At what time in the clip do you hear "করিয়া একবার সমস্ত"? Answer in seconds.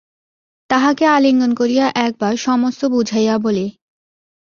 1.53-2.81